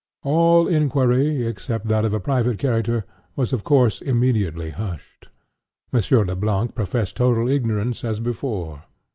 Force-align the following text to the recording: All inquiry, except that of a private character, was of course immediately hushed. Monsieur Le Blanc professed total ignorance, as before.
All 0.23 0.67
inquiry, 0.67 1.45
except 1.45 1.85
that 1.89 2.05
of 2.05 2.13
a 2.15 2.19
private 2.19 2.57
character, 2.57 3.05
was 3.35 3.53
of 3.53 3.63
course 3.63 4.01
immediately 4.01 4.71
hushed. 4.71 5.27
Monsieur 5.91 6.25
Le 6.25 6.35
Blanc 6.35 6.73
professed 6.73 7.17
total 7.17 7.47
ignorance, 7.47 8.03
as 8.03 8.19
before. 8.19 8.85